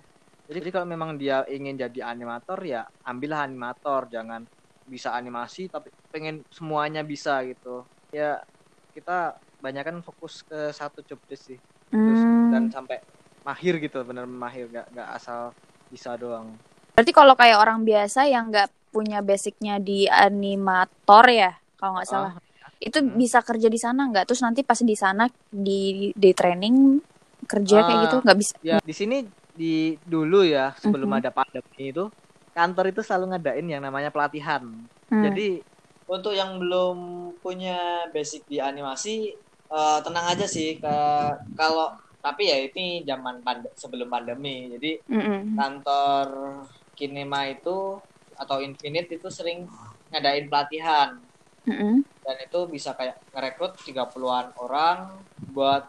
Jadi 0.46 0.70
kalau 0.70 0.86
memang 0.88 1.18
dia 1.18 1.42
ingin 1.50 1.75
jadi 1.75 2.13
animator 2.13 2.62
ya 2.63 2.86
ambillah 3.04 3.50
animator, 3.50 4.08
jangan 4.13 4.46
bisa 4.86 5.18
animasi 5.18 5.68
tapi 5.74 5.89
pengen 6.13 6.46
semuanya 6.54 7.01
bisa 7.01 7.42
gitu. 7.50 7.84
Ya 8.13 8.38
kita 8.94 9.36
banyak 9.60 9.84
kan 9.84 9.98
fokus 10.06 10.46
ke 10.46 10.70
satu 10.72 11.01
job 11.04 11.20
desk 11.25 11.50
sih. 11.54 11.60
Terus 12.06 12.22
Hmm. 12.24 12.50
dan 12.54 12.63
sampai 12.70 12.98
mahir 13.42 13.82
gitu, 13.82 14.01
bener 14.06 14.25
mahir 14.30 14.70
nggak 14.70 14.88
nggak 14.94 15.10
asal 15.18 15.54
bisa 15.89 16.13
doang. 16.18 16.54
Berarti 16.96 17.12
kalau 17.12 17.34
kayak 17.36 17.58
orang 17.60 17.82
biasa 17.84 18.30
yang 18.30 18.54
nggak 18.54 18.70
punya 18.94 19.20
basicnya 19.25 19.75
di 19.82 20.08
animator 20.08 21.25
ya, 21.27 21.51
kalau 21.75 22.00
nggak 22.00 22.08
salah, 22.08 22.32
itu 22.82 22.98
Hmm. 23.03 23.22
bisa 23.22 23.39
kerja 23.48 23.67
di 23.72 23.79
sana 23.82 24.01
nggak? 24.10 24.24
Terus 24.29 24.41
nanti 24.46 24.62
pas 24.67 24.79
di 24.82 24.96
sana 24.98 25.24
di 25.50 26.12
di 26.15 26.29
training 26.38 26.75
kerja 27.51 27.77
kayak 27.86 28.00
Ah, 28.00 28.12
gitu 28.12 28.15
nggak 28.24 28.38
bisa? 28.41 28.55
Ya 28.67 28.74
di 28.88 28.94
sini 29.00 29.15
di 29.60 29.65
dulu 30.12 30.36
ya 30.53 30.60
sebelum 30.84 31.10
Mhm. 31.10 31.17
ada 31.17 31.29
pandemi 31.38 31.77
itu 31.91 32.01
kantor 32.55 32.86
itu 32.91 33.01
selalu 33.05 33.25
ngadain 33.32 33.65
yang 33.74 33.82
namanya 33.88 34.10
pelatihan. 34.15 34.63
Hmm. 35.12 35.25
Jadi 35.25 35.41
Untuk 36.15 36.34
yang 36.41 36.51
belum 36.62 36.98
punya 37.44 37.77
basic 38.15 38.41
di 38.51 38.58
animasi, 38.70 39.15
eh, 39.75 40.00
tenang 40.05 40.27
aja 40.34 40.46
sih. 40.55 40.70
Ke, 40.84 40.89
kalau 41.60 41.88
tapi 42.25 42.44
ya 42.51 42.58
ini 42.67 43.05
zaman 43.10 43.36
pand 43.46 43.63
sebelum 43.82 44.10
pandemi. 44.15 44.70
Jadi 44.74 44.89
Mm-mm. 45.10 45.58
kantor 45.58 46.27
Kinema 46.98 47.41
itu 47.55 47.77
atau 48.41 48.58
Infinite 48.67 49.10
itu 49.17 49.29
sering 49.38 49.60
ngadain 50.12 50.46
pelatihan 50.51 51.10
Mm-mm. 51.67 52.05
Dan 52.25 52.36
itu 52.46 52.58
bisa 52.75 52.89
kayak 53.00 53.15
ngerekrut 53.34 53.72
30-an 53.88 54.48
orang 54.63 54.98
buat 55.55 55.84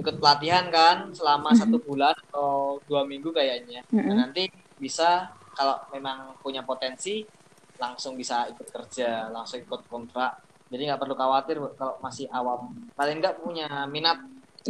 ikut 0.00 0.16
pelatihan 0.20 0.66
kan 0.76 0.96
selama 1.18 1.50
Mhm. 1.50 1.60
satu 1.60 1.78
bulan 1.86 2.14
atau 2.30 2.82
dua 2.88 3.02
minggu 3.10 3.30
kayaknya. 3.38 3.80
Nah, 4.08 4.16
nanti 4.20 4.42
bisa 4.84 5.30
kalau 5.56 5.76
memang 5.94 6.18
punya 6.42 6.62
potensi 6.66 7.22
langsung 7.82 8.14
bisa 8.20 8.46
ikut 8.52 8.68
kerja, 8.74 9.30
langsung 9.34 9.58
ikut 9.62 9.80
kontrak. 9.92 10.30
Jadi 10.70 10.80
nggak 10.90 11.00
perlu 11.02 11.14
khawatir 11.20 11.56
kalau 11.78 11.94
masih 12.02 12.26
awam. 12.34 12.60
Paling 12.98 13.16
nggak 13.22 13.36
punya 13.42 13.66
minat. 13.94 14.18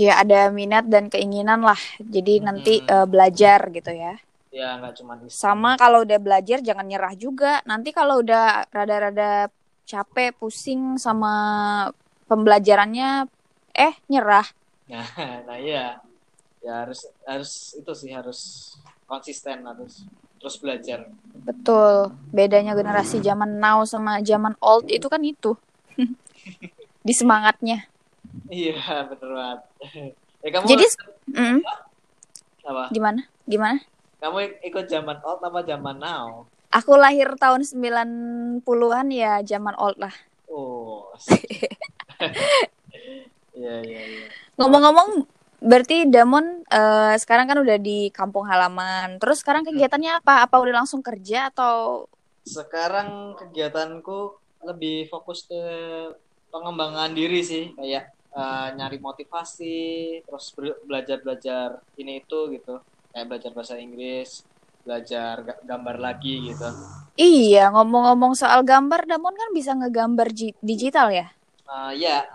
Ya 0.05 0.13
ada 0.23 0.51
minat 0.59 0.85
dan 0.93 1.05
keinginan 1.13 1.61
lah. 1.69 1.79
Jadi 2.15 2.33
Mm-mm. 2.39 2.47
nanti 2.47 2.71
eh, 2.83 3.07
belajar 3.13 3.61
gitu 3.77 3.91
ya. 3.95 4.13
Ya 4.57 4.69
nggak 4.79 4.95
cuma. 4.99 5.15
Sama 5.43 5.69
kalau 5.83 5.99
udah 6.05 6.19
belajar 6.25 6.59
jangan 6.69 6.87
nyerah 6.91 7.15
juga. 7.25 7.47
Nanti 7.71 7.89
kalau 7.99 8.15
udah 8.23 8.69
rada-rada 8.77 9.49
capek, 9.85 10.33
pusing 10.37 10.97
sama 10.97 11.33
pembelajarannya, 12.27 13.29
eh 13.77 13.95
nyerah. 14.09 14.47
Nah, 14.89 15.09
nah 15.49 15.59
iya. 15.61 16.01
Ya 16.65 16.81
harus 16.81 17.05
harus 17.29 17.77
itu 17.77 17.93
sih 17.93 18.11
harus 18.17 18.73
konsisten 19.05 19.61
harus 19.69 20.09
terus 20.41 20.57
belajar. 20.57 21.05
Betul. 21.45 22.13
Bedanya 22.33 22.73
generasi 22.73 23.21
zaman 23.21 23.61
now 23.61 23.85
sama 23.85 24.25
zaman 24.25 24.57
old 24.65 24.89
itu 24.89 25.05
kan 25.13 25.21
itu. 25.21 25.53
Di 27.07 27.13
semangatnya. 27.13 27.85
Iya 28.49 28.81
bener 29.13 29.31
banget. 29.37 29.61
Ya 30.45 30.49
kamu 30.53 30.65
Jadi 30.73 30.85
mm, 31.37 31.59
apa? 32.65 32.85
gimana? 32.93 33.21
Gimana? 33.45 33.81
Kamu 34.25 34.65
ikut 34.65 34.85
zaman 34.89 35.21
old 35.21 35.41
apa 35.45 35.61
zaman 35.69 35.97
now? 36.01 36.49
Aku 36.75 36.99
lahir 36.99 37.39
tahun 37.39 37.63
90-an 37.63 39.07
ya 39.15 39.39
zaman 39.47 39.79
old 39.79 39.95
lah. 40.03 40.15
Oh. 40.51 41.15
Iya 43.55 43.75
iya 43.87 44.03
iya. 44.03 44.27
Ngomong-ngomong, 44.59 45.31
berarti 45.63 46.11
Damon 46.11 46.67
eh, 46.67 47.15
sekarang 47.23 47.47
kan 47.47 47.59
udah 47.63 47.79
di 47.79 48.11
kampung 48.11 48.51
halaman. 48.51 49.23
Terus 49.23 49.47
sekarang 49.47 49.63
kegiatannya 49.63 50.19
apa? 50.19 50.43
Apa 50.43 50.59
udah 50.59 50.83
langsung 50.83 51.01
kerja 51.01 51.55
atau 51.55 52.07
Sekarang 52.45 53.39
kegiatanku 53.41 54.37
lebih 54.69 55.09
fokus 55.09 55.49
ke 55.49 55.63
pengembangan 56.53 57.15
diri 57.17 57.41
sih, 57.41 57.73
kayak 57.73 58.11
eh, 58.35 58.69
nyari 58.77 58.99
motivasi, 59.01 59.79
terus 60.27 60.53
be- 60.53 60.83
belajar-belajar 60.85 61.81
ini 61.97 62.21
itu 62.21 62.53
gitu. 62.53 62.83
Kayak 63.15 63.27
belajar 63.31 63.51
bahasa 63.55 63.79
Inggris, 63.79 64.43
belajar 64.85 65.35
ga- 65.43 65.63
gambar 65.65 65.97
lagi 65.99 66.53
gitu. 66.53 66.69
Iya, 67.17 67.71
ngomong-ngomong 67.73 68.35
soal 68.37 68.67
gambar, 68.67 69.07
Damon 69.07 69.35
kan 69.35 69.51
bisa 69.55 69.73
ngegambar 69.73 70.29
digital 70.61 71.09
ya? 71.15 71.27
Eh, 71.65 71.93
ya, 72.05 72.27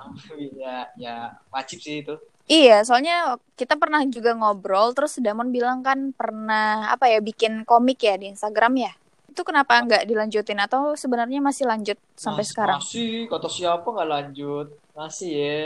ya, 0.58 0.76
ya 0.98 1.16
wajib 1.54 1.78
sih 1.84 2.02
itu. 2.02 2.18
Iya, 2.50 2.82
soalnya 2.82 3.38
kita 3.54 3.78
pernah 3.78 4.02
juga 4.10 4.34
ngobrol, 4.34 4.98
terus 4.98 5.22
Damon 5.22 5.54
bilang 5.54 5.86
kan 5.86 6.16
pernah 6.18 6.90
apa 6.90 7.06
ya 7.06 7.22
bikin 7.22 7.62
komik 7.62 8.02
ya 8.02 8.18
di 8.18 8.34
Instagram 8.34 8.74
ya. 8.90 8.92
Itu 9.30 9.46
kenapa 9.46 9.78
nggak 9.86 10.10
dilanjutin 10.10 10.58
atau 10.58 10.98
sebenarnya 10.98 11.46
masih 11.46 11.70
lanjut 11.70 12.00
sampai 12.18 12.42
Mas- 12.42 12.50
sekarang? 12.50 12.82
Masih, 12.82 13.30
kata 13.30 13.46
siapa 13.46 13.86
nggak 13.86 14.10
lanjut? 14.10 14.68
Masih 14.98 15.30
ya. 15.30 15.62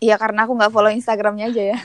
Iya, 0.00 0.16
karena 0.16 0.48
aku 0.48 0.56
nggak 0.56 0.72
follow 0.72 0.88
Instagramnya 0.94 1.52
aja 1.52 1.62
ya. 1.76 1.78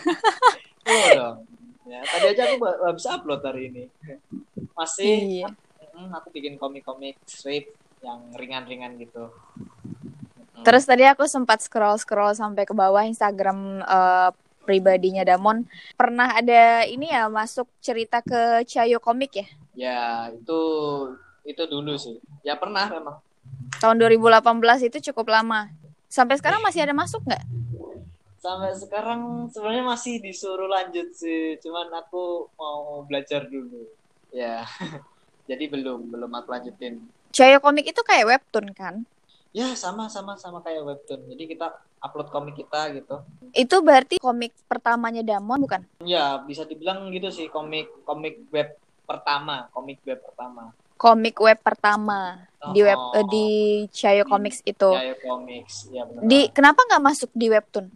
Iya 0.87 1.05
dong. 1.19 1.48
Ya, 1.89 2.05
tadi 2.05 2.25
aja 2.37 2.41
aku 2.53 2.65
habis 2.85 3.05
upload 3.09 3.41
hari 3.41 3.73
ini. 3.73 3.83
Masih 4.77 5.41
Iya. 5.41 5.49
Mm, 5.97 6.13
aku 6.13 6.29
bikin 6.29 6.55
komik-komik 6.61 7.17
strip 7.25 7.73
yang 8.05 8.29
ringan-ringan 8.37 8.95
gitu. 9.01 9.33
Terus 10.61 10.85
tadi 10.85 11.03
aku 11.09 11.25
sempat 11.25 11.65
scroll-scroll 11.65 12.37
sampai 12.37 12.63
ke 12.69 12.77
bawah 12.77 13.01
Instagram 13.03 13.81
eh, 13.81 14.29
pribadinya 14.69 15.25
Damon. 15.25 15.65
Pernah 15.97 16.37
ada 16.37 16.85
ini 16.85 17.09
ya 17.09 17.25
masuk 17.25 17.65
cerita 17.81 18.21
ke 18.21 18.63
Cayo 18.69 19.01
Komik 19.01 19.33
ya? 19.41 19.47
ya 19.79 19.99
itu 20.35 20.61
itu 21.47 21.63
dulu 21.65 21.97
sih. 21.97 22.21
Ya 22.45 22.53
pernah 22.59 22.85
memang. 22.91 23.17
Tahun 23.81 23.95
2018 23.97 24.91
itu 24.91 25.11
cukup 25.11 25.33
lama. 25.33 25.71
Sampai 26.05 26.37
sekarang 26.37 26.61
masih 26.61 26.85
ada 26.85 26.93
masuk 26.93 27.23
nggak? 27.25 27.43
Sampai 28.39 28.71
sekarang 28.71 29.51
sebenarnya 29.51 29.83
masih 29.83 30.23
disuruh 30.23 30.71
lanjut 30.71 31.11
sih, 31.11 31.59
cuman 31.59 31.91
aku 31.91 32.47
mau 32.55 33.03
belajar 33.03 33.43
dulu. 33.45 33.83
Ya. 34.31 34.63
Jadi 35.49 35.67
belum 35.67 36.07
belum 36.07 36.31
aku 36.31 36.47
lanjutin. 36.55 37.03
Cayo 37.35 37.59
Komik 37.59 37.91
itu 37.91 38.01
kayak 38.01 38.25
webtoon 38.31 38.71
kan? 38.71 39.03
Ya 39.51 39.73
sama 39.75 40.05
sama 40.07 40.37
sama 40.39 40.61
kayak 40.61 40.85
webtoon. 40.85 41.25
Jadi 41.25 41.43
kita 41.57 41.73
upload 41.99 42.29
komik 42.29 42.55
kita 42.55 42.93
gitu. 42.95 43.15
Itu 43.51 43.81
berarti 43.81 44.21
komik 44.21 44.53
pertamanya 44.69 45.25
Damon 45.25 45.65
bukan? 45.65 45.81
Ya 46.05 46.37
bisa 46.39 46.63
dibilang 46.63 47.09
gitu 47.09 47.33
sih 47.33 47.49
komik 47.49 47.89
komik 48.05 48.45
web 48.53 48.77
pertama, 49.03 49.67
komik 49.73 49.99
web 50.05 50.21
pertama. 50.21 50.71
Komik 50.99 51.41
web 51.41 51.57
pertama 51.65 52.45
di 52.75 52.85
web 52.85 52.99
Oh. 52.99 53.17
eh, 53.17 53.25
di 53.25 53.47
Cayo 53.89 54.23
Comics 54.27 54.61
itu. 54.67 54.89
Ya 54.93 55.15
comics, 55.17 55.75
ya 55.89 56.03
benar. 56.05 56.21
Di 56.29 56.39
kenapa 56.53 56.85
nggak 56.85 57.03
masuk 57.03 57.29
di 57.33 57.47
webtoon? 57.49 57.87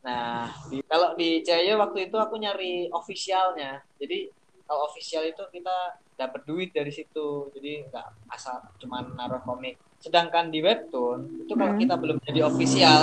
Nah, 0.00 0.48
di, 0.68 0.80
kalau 0.84 1.16
di 1.16 1.40
Jaya 1.40 1.76
waktu 1.76 2.08
itu 2.08 2.16
aku 2.16 2.36
nyari 2.36 2.88
officialnya. 2.90 3.80
Jadi 3.96 4.28
kalau 4.64 4.86
official 4.86 5.26
itu 5.26 5.42
kita 5.50 5.76
dapat 6.14 6.40
duit 6.44 6.70
dari 6.70 6.92
situ. 6.92 7.48
Jadi 7.52 7.88
nggak 7.88 8.06
asal 8.30 8.60
cuman 8.78 9.16
naruh 9.16 9.40
komik. 9.42 9.76
Sedangkan 10.00 10.48
di 10.48 10.64
webtoon 10.64 11.44
itu 11.44 11.52
kalau 11.52 11.76
Hmm. 11.76 11.80
kita 11.80 11.94
belum 12.00 12.16
jadi 12.24 12.40
official, 12.48 13.02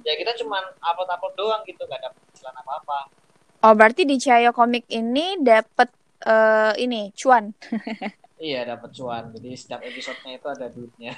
ya 0.00 0.14
kita 0.16 0.32
cuman 0.40 0.64
upload-upload 0.80 1.34
doang 1.36 1.62
gitu, 1.68 1.82
nggak 1.84 2.00
dapat 2.00 2.16
penghasilan 2.16 2.56
apa-apa. 2.56 2.98
Oh, 3.62 3.74
berarti 3.78 4.02
di 4.02 4.16
Cayo 4.18 4.50
Komik 4.50 4.88
ini 4.90 5.38
dapat 5.38 5.92
eh, 6.24 6.72
ini 6.80 7.12
cuan. 7.14 7.52
Iya, 8.42 8.66
dapat 8.66 8.90
cuan. 8.90 9.30
Jadi 9.38 9.54
setiap 9.54 9.80
episodenya 9.86 10.34
itu 10.34 10.48
ada 10.50 10.66
duitnya. 10.66 11.14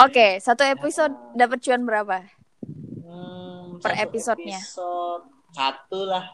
Oke, 0.00 0.40
satu 0.40 0.64
episode 0.74 1.12
dapat 1.36 1.60
cuan 1.60 1.84
berapa? 1.84 2.24
Hmm, 3.04 3.51
Per 3.82 3.92
episodenya? 3.98 4.62
episode 4.62 5.26
satu 5.52 6.08
lah 6.08 6.24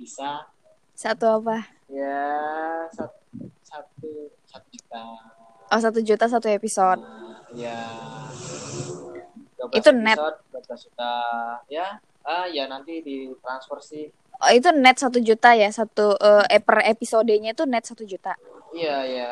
bisa. 0.00 0.48
Satu 0.96 1.26
apa? 1.42 1.68
Ya 1.92 2.24
satu 2.90 3.50
satu 3.60 4.10
satu 4.48 4.66
juta. 4.72 5.02
Oh, 5.68 5.80
satu 5.80 6.00
juta 6.00 6.24
satu 6.30 6.48
episode. 6.48 7.00
Ya. 7.52 7.76
12 9.58 9.80
Itu 9.80 9.90
net. 9.96 10.16
episode, 10.16 10.38
12 10.52 10.84
juta. 10.88 11.12
Ya. 11.68 11.98
Ah, 12.24 12.48
ya 12.48 12.64
nanti 12.68 13.04
ditransfer 13.04 13.80
sih. 13.84 14.06
Oh, 14.40 14.50
itu 14.50 14.72
net 14.72 14.96
satu 14.96 15.20
juta 15.20 15.52
ya 15.54 15.68
satu 15.70 16.16
eh, 16.20 16.60
per 16.60 16.84
episodenya 16.88 17.52
itu 17.52 17.64
net 17.68 17.84
satu 17.84 18.02
juta. 18.08 18.32
Iya, 18.74 18.96
iya. 19.06 19.30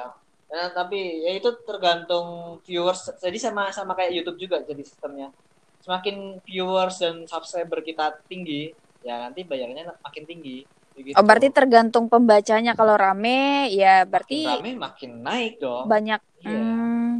Nah, 0.53 0.69
tapi 0.77 1.25
ya 1.25 1.33
itu 1.33 1.49
tergantung 1.65 2.61
viewers. 2.69 3.09
Jadi 3.17 3.41
sama 3.41 3.73
sama 3.73 3.97
kayak 3.97 4.13
YouTube 4.13 4.45
juga 4.45 4.61
jadi 4.61 4.85
sistemnya. 4.85 5.33
Semakin 5.83 6.39
viewers 6.47 7.03
dan 7.03 7.27
subscriber 7.27 7.83
kita 7.83 8.15
tinggi, 8.31 8.71
ya 9.03 9.19
nanti 9.19 9.43
bayarnya 9.43 9.91
makin 9.99 10.25
tinggi. 10.25 10.63
Gitu. 10.93 11.17
Oh, 11.17 11.25
berarti 11.25 11.49
tergantung 11.51 12.07
pembacanya. 12.07 12.77
Kalau 12.79 12.95
rame, 12.95 13.67
ya 13.73 14.07
berarti 14.07 14.47
makin 14.47 14.63
rame 14.63 14.71
makin 14.79 15.11
naik 15.21 15.55
dong. 15.59 15.91
banyak. 15.91 16.21
Iya. 16.39 16.63
Hmm, 16.63 17.13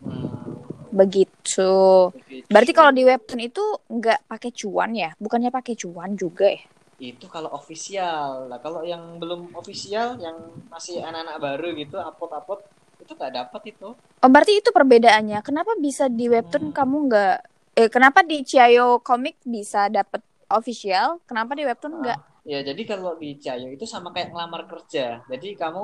Hmm, 0.00 0.90
begitu. 0.92 1.72
begitu. 2.14 2.46
Berarti 2.46 2.72
kalau 2.72 2.90
di 2.90 3.02
webtoon 3.02 3.40
itu 3.42 3.62
nggak 3.88 4.26
pakai 4.26 4.50
cuan 4.54 4.90
ya? 4.94 5.10
Bukannya 5.18 5.50
pakai 5.50 5.74
cuan 5.74 6.14
juga 6.14 6.48
ya? 6.50 6.62
itu 7.00 7.32
kalau 7.32 7.48
official 7.56 8.44
lah 8.52 8.60
kalau 8.60 8.84
yang 8.84 9.16
belum 9.16 9.56
official 9.56 10.20
yang 10.20 10.36
masih 10.68 11.00
anak-anak 11.00 11.40
baru 11.40 11.72
gitu 11.72 11.96
upload-upload 11.96 12.60
itu 13.00 13.12
nggak 13.16 13.32
dapat 13.32 13.62
itu 13.72 13.88
Oh, 14.20 14.28
berarti 14.28 14.60
itu 14.60 14.68
perbedaannya. 14.68 15.40
Kenapa 15.40 15.72
bisa 15.80 16.12
di 16.12 16.28
webtoon 16.28 16.68
Hmm. 16.68 16.76
kamu 16.76 16.96
nggak? 17.08 17.38
Eh, 17.78 17.88
kenapa 17.92 18.26
di 18.26 18.42
Chiayo 18.42 18.98
Comic 19.04 19.40
bisa 19.46 19.86
dapat 19.92 20.22
official? 20.50 21.22
Kenapa 21.28 21.54
di 21.54 21.62
webtoon 21.68 22.02
nggak? 22.02 22.30
ya 22.44 22.64
jadi 22.64 22.82
kalau 22.88 23.20
di 23.20 23.36
Cayo 23.36 23.68
itu 23.68 23.84
sama 23.84 24.10
kayak 24.10 24.32
ngelamar 24.32 24.64
kerja 24.64 25.20
jadi 25.28 25.48
kamu 25.60 25.82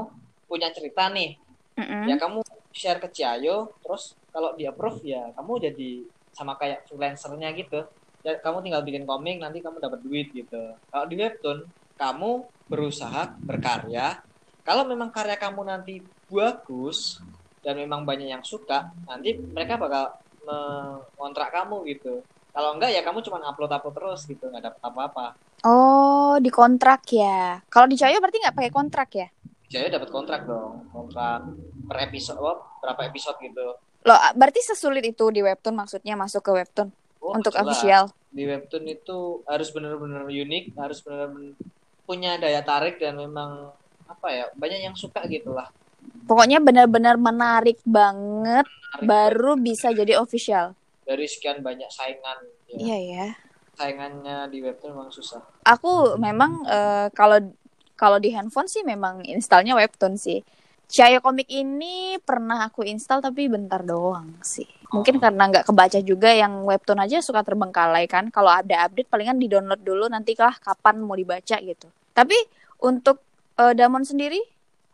punya 0.49 0.73
cerita 0.73 1.13
nih 1.13 1.37
Mm-mm. 1.77 2.09
ya 2.09 2.17
kamu 2.17 2.41
share 2.73 3.01
ke 3.01 3.09
Cayo 3.13 3.77
terus 3.85 4.17
kalau 4.33 4.57
di 4.57 4.65
approve 4.65 5.05
ya 5.05 5.31
kamu 5.37 5.53
jadi 5.71 5.91
sama 6.33 6.57
kayak 6.57 6.89
freelancernya 6.89 7.53
gitu 7.57 7.81
ya 8.25 8.41
kamu 8.41 8.65
tinggal 8.65 8.83
bikin 8.85 9.05
komik 9.05 9.37
nanti 9.41 9.61
kamu 9.61 9.79
dapat 9.81 10.01
duit 10.03 10.33
gitu 10.33 10.75
kalau 10.89 11.07
di 11.09 11.17
webtoon 11.21 11.59
kamu 11.97 12.31
berusaha 12.67 13.37
berkarya 13.45 14.21
kalau 14.67 14.83
memang 14.89 15.13
karya 15.13 15.37
kamu 15.39 15.61
nanti 15.71 16.03
bagus 16.27 17.21
dan 17.63 17.79
memang 17.79 18.03
banyak 18.03 18.33
yang 18.33 18.43
suka 18.43 18.91
nanti 19.07 19.39
mereka 19.39 19.79
bakal 19.79 20.11
mengontrak 20.47 21.51
kamu 21.51 21.83
gitu 21.87 22.23
kalau 22.51 22.73
enggak 22.73 22.89
ya 22.89 23.03
kamu 23.03 23.21
cuma 23.21 23.43
upload 23.43 23.69
upload 23.69 23.95
terus 23.95 24.21
gitu 24.25 24.47
nggak 24.47 24.65
dapat 24.65 24.81
apa-apa 24.83 25.27
Oh, 25.67 26.39
di 26.39 26.47
kontrak 26.47 27.03
ya. 27.11 27.59
Kalau 27.67 27.91
di 27.91 27.97
Chiayo 27.99 28.21
berarti 28.23 28.39
nggak 28.39 28.55
pakai 28.55 28.71
kontrak 28.71 29.09
ya? 29.11 29.27
Jaya 29.67 29.91
dapat 29.91 30.15
kontrak 30.15 30.47
dong 30.47 30.87
kontrak 30.95 31.43
per 31.85 32.07
episode 32.07 32.39
oh, 32.39 32.63
berapa 32.79 33.03
episode 33.05 33.35
gitu 33.43 33.75
Loh, 34.07 34.19
berarti 34.39 34.63
sesulit 34.63 35.03
itu 35.03 35.27
di 35.35 35.43
webtoon 35.43 35.75
maksudnya 35.75 36.15
masuk 36.15 36.43
ke 36.43 36.53
webtoon 36.55 36.89
Oh, 37.19 37.35
untuk 37.35 37.51
jelas. 37.51 37.67
official. 37.67 38.05
di 38.31 38.47
webtoon 38.47 38.87
itu 38.87 39.43
harus 39.43 39.75
benar-benar 39.75 40.29
unik 40.29 40.79
harus 40.79 41.03
benar-benar 41.03 41.59
punya 42.07 42.39
daya 42.39 42.63
tarik 42.63 43.03
dan 43.03 43.19
memang 43.19 43.75
apa 44.07 44.29
ya 44.31 44.45
banyak 44.55 44.87
yang 44.87 44.95
suka 44.95 45.27
gitu 45.27 45.51
lah 45.51 45.67
Pokoknya 46.27 46.59
benar-benar 46.59 47.15
menarik 47.17 47.79
banget 47.87 48.67
Tarik 48.67 49.07
baru 49.07 49.55
bisa 49.57 49.95
jadi 49.95 50.19
official. 50.19 50.75
dari 51.07 51.23
sekian 51.31 51.63
banyak 51.63 51.87
saingan 51.87 52.39
ya. 52.67 52.79
Iya 52.83 52.99
ya. 52.99 53.27
saingannya 53.77 54.49
di 54.51 54.59
webtoon 54.65 54.97
memang 54.97 55.13
susah 55.13 55.39
Aku 55.63 56.19
memang 56.19 56.67
eh, 56.67 57.07
kalau 57.15 57.39
kalau 57.95 58.19
di 58.19 58.35
handphone 58.35 58.67
sih 58.67 58.83
memang 58.83 59.23
installnya 59.23 59.79
webtoon 59.79 60.19
sih. 60.19 60.43
Chiayo 60.87 61.19
Comic 61.19 61.51
ini 61.51 62.19
pernah 62.23 62.67
aku 62.67 62.87
install 62.87 63.23
tapi 63.23 63.47
bentar 63.47 63.83
doang 63.83 64.39
sih. 64.43 64.67
Mungkin 64.91 65.19
karena 65.19 65.51
nggak 65.51 65.67
kebaca 65.67 65.99
juga 66.03 66.31
yang 66.31 66.63
webtoon 66.63 67.03
aja 67.03 67.19
suka 67.19 67.43
terbengkalai 67.43 68.07
kan. 68.07 68.31
Kalau 68.31 68.51
ada 68.51 68.87
update 68.87 69.11
palingan 69.11 69.39
di 69.39 69.47
download 69.51 69.83
dulu 69.83 70.07
nantikah 70.07 70.59
kapan 70.63 71.03
mau 71.03 71.15
dibaca 71.15 71.59
gitu. 71.59 71.87
Tapi 72.15 72.35
untuk 72.83 73.23
eh, 73.59 73.75
Damon 73.75 74.03
sendiri 74.03 74.39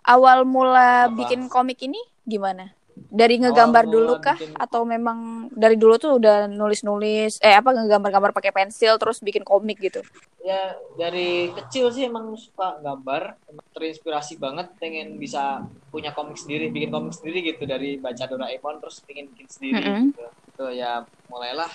awal 0.04 0.44
mula 0.44 1.06
Apa? 1.06 1.14
bikin 1.14 1.47
komik 1.47 1.82
ini 1.82 1.99
gimana? 2.23 2.75
Dari 2.92 3.40
ngegambar 3.40 3.88
Awal 3.88 3.92
dulu 3.92 4.12
kah 4.21 4.37
bikin- 4.37 4.56
atau 4.56 4.85
memang 4.85 5.49
dari 5.49 5.80
dulu 5.80 5.97
tuh 5.97 6.21
udah 6.21 6.44
nulis-nulis 6.44 7.40
eh 7.40 7.56
apa 7.56 7.73
ngegambar-gambar 7.73 8.37
pakai 8.37 8.52
pensil 8.52 9.00
terus 9.00 9.21
bikin 9.21 9.42
komik 9.42 9.80
gitu? 9.80 10.00
ya 10.42 10.75
dari 10.99 11.54
kecil 11.54 11.87
sih 11.94 12.11
emang 12.11 12.35
suka 12.35 12.82
gambar 12.82 13.47
emang 13.47 13.62
terinspirasi 13.71 14.42
banget 14.42 14.75
pengen 14.82 15.14
bisa 15.14 15.62
punya 15.87 16.11
komik 16.11 16.35
sendiri 16.35 16.66
bikin 16.66 16.90
komik 16.90 17.14
sendiri 17.14 17.46
gitu 17.46 17.62
dari 17.62 18.03
baca 18.03 18.27
Doraemon 18.27 18.83
terus 18.83 19.07
pengen 19.07 19.31
bikin 19.31 19.46
sendiri 19.46 19.79
Mm-mm. 19.87 20.11
gitu 20.11 20.27
itu 20.50 20.64
ya 20.83 21.07
mulailah 21.31 21.70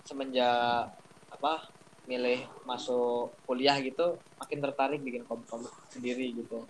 semenjak 0.00 0.88
apa 1.28 1.52
milih 2.08 2.40
masuk 2.64 3.36
kuliah 3.44 3.76
gitu 3.84 4.16
makin 4.40 4.58
tertarik 4.64 5.04
bikin 5.04 5.28
komik-komik 5.28 5.68
sendiri 5.92 6.32
gitu 6.34 6.66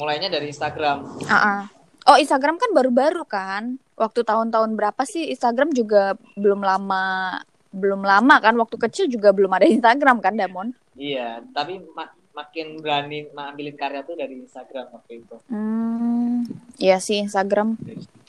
mulainya 0.00 0.26
dari 0.26 0.48
Instagram 0.48 1.04
Ah, 1.26 1.36
ah. 1.36 1.62
Oh, 2.02 2.16
Instagram 2.16 2.56
kan 2.56 2.72
baru-baru 2.72 3.22
kan? 3.22 3.76
Waktu 3.92 4.24
tahun-tahun 4.24 4.72
berapa 4.72 5.04
sih 5.04 5.28
Instagram 5.28 5.70
juga 5.70 6.02
belum 6.34 6.60
lama 6.60 7.36
belum 7.70 8.00
lama 8.02 8.40
kan? 8.40 8.56
Waktu 8.56 8.76
kecil 8.80 9.04
juga 9.06 9.30
belum 9.30 9.52
ada 9.52 9.68
Instagram 9.68 10.18
kan, 10.18 10.34
Damon? 10.34 10.72
iya 10.96 11.40
tapi 11.50 11.80
mak- 11.92 12.18
makin 12.30 12.76
berani 12.76 13.24
ngambilin 13.28 13.72
karya 13.74 14.00
tuh 14.02 14.12
dari 14.14 14.36
Instagram 14.38 14.90
waktu 14.90 15.20
itu 15.20 15.36
Hmm, 15.46 16.44
iya 16.76 16.96
sih 16.98 17.20
Instagram. 17.20 17.76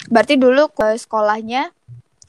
Berarti 0.08 0.36
dulu 0.36 0.68
ke 0.70 0.96
sekolahnya 0.96 1.72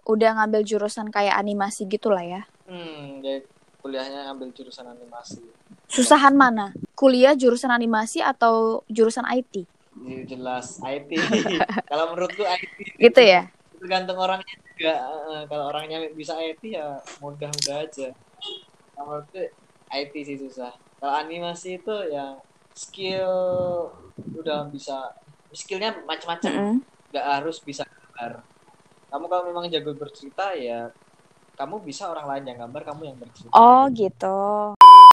udah 0.02 0.30
ngambil 0.36 0.62
jurusan 0.62 1.08
kayak 1.08 1.34
animasi 1.36 1.86
gitu 1.86 2.08
lah 2.08 2.22
ya. 2.22 2.42
hmm 2.64 3.20
jadi 3.20 3.42
kuliahnya 3.78 4.30
ngambil 4.30 4.50
jurusan 4.52 4.86
animasi 4.88 5.42
Susahan 5.86 6.32
mana? 6.32 6.72
Kuliah 7.02 7.34
jurusan 7.34 7.74
animasi 7.74 8.22
atau 8.22 8.86
jurusan 8.86 9.26
IT? 9.26 9.66
Ini 9.98 10.22
jelas 10.22 10.78
IT. 10.86 11.10
kalau 11.90 12.14
menurutku 12.14 12.46
IT 12.46 12.78
Gitu 12.94 13.18
ya? 13.26 13.50
tergantung 13.74 14.22
orangnya 14.22 14.54
juga. 14.70 14.94
Kalau 15.50 15.74
orangnya 15.74 16.06
bisa 16.14 16.38
IT 16.38 16.62
ya 16.70 16.94
mudah-mudah 17.18 17.82
aja. 17.82 18.14
Kalau 18.94 19.04
menurutku 19.10 19.42
IT 19.90 20.14
sih 20.22 20.38
susah. 20.38 20.70
Kalau 21.02 21.10
animasi 21.18 21.82
itu 21.82 21.96
ya 22.06 22.38
skill 22.70 23.34
udah 24.38 24.70
bisa 24.70 25.02
skillnya 25.50 25.98
macam-macam. 26.06 26.78
Nggak 27.10 27.26
harus 27.26 27.58
bisa 27.66 27.82
gambar. 27.82 28.46
Kamu 29.10 29.24
kalau 29.26 29.42
memang 29.50 29.66
jago 29.74 29.98
bercerita 29.98 30.54
ya 30.54 30.86
kamu 31.58 31.82
bisa 31.82 32.08
orang 32.14 32.30
lain 32.30 32.44
yang 32.54 32.58
gambar, 32.62 32.94
kamu 32.94 33.02
yang 33.10 33.18
bercerita. 33.18 33.52
Oh, 33.58 33.90
gitu. 33.92 34.38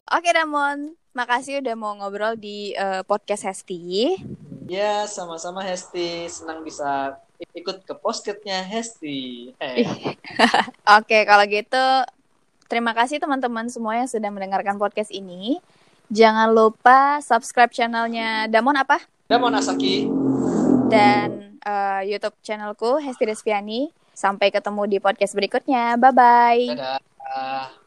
Oke, 0.10 0.30
Damon. 0.34 0.96
Makasih 1.18 1.66
udah 1.66 1.76
mau 1.76 1.98
ngobrol 1.98 2.38
di 2.38 2.78
eh, 2.78 3.02
podcast 3.04 3.50
Hesti. 3.50 4.14
Ya, 4.70 5.10
sama-sama 5.10 5.66
Hesti. 5.66 6.30
Senang 6.30 6.62
bisa 6.62 7.18
ikut 7.58 7.82
ke 7.82 7.94
postketnya 7.98 8.62
Hesti. 8.62 9.52
Eh. 9.58 9.88
Oke, 11.00 11.26
kalau 11.26 11.46
gitu 11.50 11.86
terima 12.70 12.94
kasih 12.94 13.18
teman-teman 13.18 13.66
semua 13.74 13.98
yang 13.98 14.06
sudah 14.06 14.30
mendengarkan 14.30 14.78
podcast 14.78 15.10
ini. 15.10 15.58
Jangan 16.14 16.54
lupa 16.54 17.22
subscribe 17.26 17.74
channelnya 17.74 18.46
Damon 18.46 18.78
apa? 18.78 19.02
Damon 19.26 19.58
Asaki. 19.58 20.06
Dan 20.90 21.58
eh, 21.62 22.02
YouTube 22.06 22.38
channelku 22.46 23.02
Hesti 23.02 23.26
Respiani. 23.26 23.90
Sampai 24.14 24.54
ketemu 24.54 24.86
di 24.86 24.98
podcast 25.02 25.34
berikutnya. 25.34 25.98
Bye-bye. 25.98 26.78
Dadah. 26.78 27.79